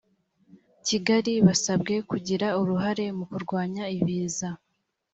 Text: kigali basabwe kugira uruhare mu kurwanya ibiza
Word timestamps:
kigali 0.87 1.33
basabwe 1.45 1.93
kugira 2.09 2.47
uruhare 2.61 3.05
mu 3.17 3.25
kurwanya 3.31 3.83
ibiza 3.97 4.49